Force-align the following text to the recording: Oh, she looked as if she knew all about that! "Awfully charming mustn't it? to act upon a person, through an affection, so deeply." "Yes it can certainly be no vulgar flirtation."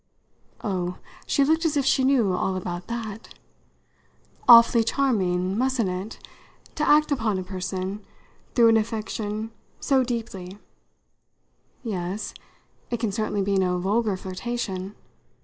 Oh, 0.63 0.97
she 1.27 1.43
looked 1.43 1.63
as 1.63 1.77
if 1.77 1.85
she 1.85 2.03
knew 2.03 2.33
all 2.33 2.55
about 2.55 2.87
that! 2.87 3.35
"Awfully 4.47 4.83
charming 4.83 5.55
mustn't 5.55 5.87
it? 5.89 6.17
to 6.73 6.89
act 6.89 7.11
upon 7.11 7.37
a 7.37 7.43
person, 7.43 8.03
through 8.55 8.69
an 8.69 8.77
affection, 8.77 9.51
so 9.79 10.03
deeply." 10.03 10.57
"Yes 11.83 12.33
it 12.89 12.99
can 12.99 13.11
certainly 13.11 13.43
be 13.43 13.57
no 13.57 13.77
vulgar 13.77 14.17
flirtation." 14.17 14.95